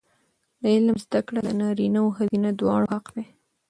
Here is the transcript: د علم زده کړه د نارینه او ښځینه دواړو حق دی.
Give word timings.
د 0.61 0.63
علم 0.75 0.97
زده 1.05 1.21
کړه 1.27 1.39
د 1.43 1.49
نارینه 1.61 1.99
او 2.03 2.09
ښځینه 2.17 2.49
دواړو 2.59 2.87
حق 2.93 3.05
دی. 3.15 3.25